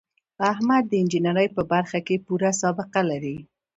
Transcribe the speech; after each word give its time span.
احمد 0.51 0.83
د 0.87 0.93
انجینرۍ 1.01 1.47
په 1.55 1.61
برخه 1.71 1.99
کې 2.07 2.23
پوره 2.25 2.51
سابقه 2.61 3.01
لري. 3.11 3.37